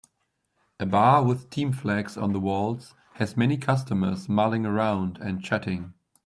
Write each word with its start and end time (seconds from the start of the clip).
A 0.79 0.85
bar 0.87 1.23
with 1.23 1.51
team 1.51 1.71
flags 1.73 2.17
on 2.17 2.33
the 2.33 2.39
walls 2.39 2.95
has 3.17 3.37
many 3.37 3.55
customers 3.55 4.27
mulling 4.27 4.65
around 4.65 5.19
and 5.19 5.43
chatting. 5.43 5.93